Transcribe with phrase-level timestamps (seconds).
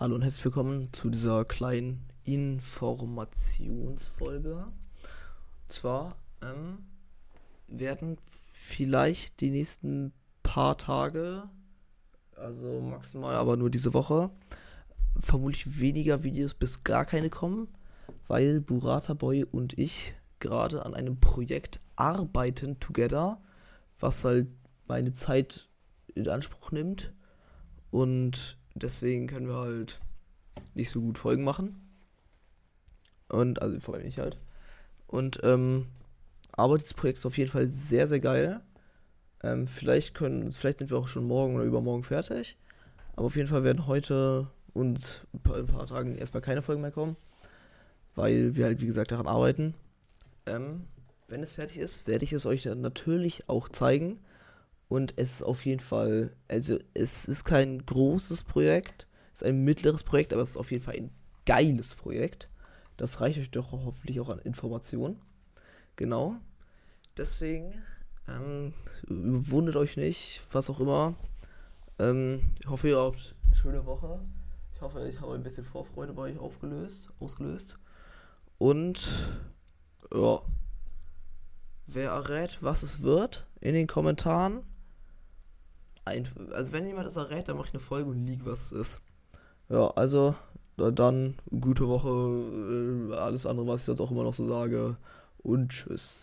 [0.00, 4.58] Hallo und herzlich willkommen zu dieser kleinen Informationsfolge.
[4.58, 4.72] Und
[5.66, 6.86] zwar ähm,
[7.66, 10.12] werden vielleicht die nächsten
[10.44, 11.50] paar Tage,
[12.36, 14.30] also maximal aber nur diese Woche,
[15.18, 17.66] vermutlich weniger Videos bis gar keine kommen,
[18.28, 23.42] weil Burata Boy und ich gerade an einem Projekt arbeiten together,
[23.98, 24.46] was halt
[24.86, 25.68] meine Zeit
[26.14, 27.12] in Anspruch nimmt.
[27.90, 30.00] Und deswegen können wir halt
[30.74, 31.80] nicht so gut Folgen machen.
[33.28, 34.38] Und, also vor allem nicht halt.
[35.06, 35.86] Und, ähm,
[36.52, 38.60] aber dieses Projekt ist auf jeden Fall sehr, sehr geil.
[39.42, 42.56] Ähm, vielleicht können, vielleicht sind wir auch schon morgen oder übermorgen fertig.
[43.14, 46.82] Aber auf jeden Fall werden heute und ein paar, ein paar Tagen erstmal keine Folgen
[46.82, 47.16] mehr kommen.
[48.14, 49.74] Weil wir halt, wie gesagt, daran arbeiten.
[50.46, 50.84] Ähm,
[51.28, 54.18] wenn es fertig ist, werde ich es euch dann natürlich auch zeigen.
[54.88, 59.62] Und es ist auf jeden Fall, also es ist kein großes Projekt, es ist ein
[59.62, 61.10] mittleres Projekt, aber es ist auf jeden Fall ein
[61.44, 62.48] geiles Projekt.
[62.96, 65.20] Das reicht euch doch hoffentlich auch an Informationen.
[65.96, 66.36] Genau.
[67.16, 67.82] Deswegen
[68.28, 68.72] ähm,
[69.06, 71.14] wundert euch nicht, was auch immer.
[71.98, 74.20] Ähm, ich hoffe, ihr habt eine schöne Woche.
[74.74, 77.78] Ich hoffe, ich habe ein bisschen Vorfreude bei euch aufgelöst, ausgelöst.
[78.58, 79.08] Und
[80.12, 80.40] ja,
[81.86, 84.62] wer errät, was es wird, in den Kommentaren
[86.52, 89.02] also wenn jemand das errät, dann mache ich eine Folge und liege, was es ist.
[89.68, 90.34] Ja, also
[90.76, 94.96] dann gute Woche, äh, alles andere, was ich sonst auch immer noch so sage
[95.42, 96.16] und tschüss.